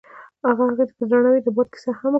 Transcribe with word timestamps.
هغه 0.47 0.63
هغې 0.69 0.85
ته 0.89 0.93
په 0.97 1.03
درناوي 1.09 1.41
د 1.43 1.47
باد 1.55 1.67
کیسه 1.73 1.91
هم 1.91 1.95
وکړه. 1.97 2.09